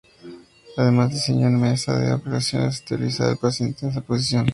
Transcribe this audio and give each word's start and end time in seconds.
Además, 0.77 1.11
diseñó 1.11 1.45
una 1.45 1.59
mesa 1.59 1.95
de 1.99 2.11
operaciones 2.11 2.67
para 2.81 2.95
estabilizar 2.95 3.29
al 3.29 3.37
paciente 3.37 3.85
en 3.85 3.89
esta 3.89 4.01
posición. 4.01 4.47